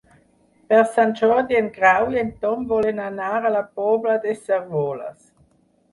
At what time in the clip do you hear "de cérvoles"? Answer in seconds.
4.25-5.21